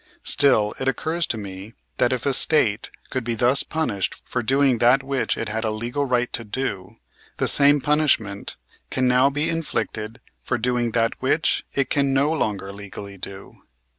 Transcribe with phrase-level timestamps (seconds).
[0.23, 4.79] Still, it occurs to me that if a State could be thus punished for doing
[4.79, 6.97] that which it had a legal right to do,
[7.37, 8.55] the same punishment
[8.89, 13.53] can now be inflicted for doing that which it can no longer legally do.